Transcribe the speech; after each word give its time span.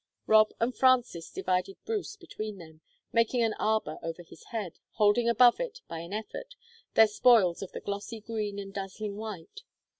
Rob 0.25 0.49
and 0.59 0.75
Frances 0.75 1.29
divided 1.29 1.77
Bruce 1.85 2.15
between 2.15 2.57
them, 2.57 2.81
making 3.13 3.43
an 3.43 3.53
arbor 3.59 3.99
over 4.01 4.23
his 4.23 4.45
head, 4.45 4.79
holding 4.93 5.29
above 5.29 5.59
it, 5.59 5.81
by 5.87 5.99
an 5.99 6.11
effort, 6.11 6.55
their 6.95 7.05
spoils 7.05 7.61
of 7.61 7.71
the 7.71 7.81
glossy 7.81 8.19
green 8.19 8.57
and 8.57 8.73
dazzling 8.73 9.15
white. 9.15 9.61